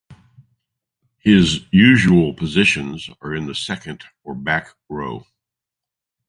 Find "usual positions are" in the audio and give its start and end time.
1.69-3.35